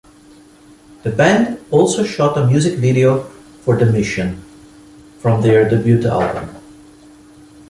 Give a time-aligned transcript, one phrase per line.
[1.03, 3.19] The band also shot a music video
[3.63, 4.43] for "The Mission"
[5.19, 6.49] from their debut album.